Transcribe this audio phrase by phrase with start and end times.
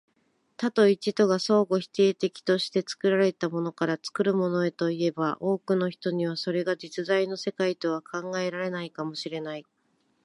[0.57, 9.65] 多と一とが相互否定的として、作られたものから作るものへといえば、多くの人にはそれが実在の世界とは考えられないかも知れない。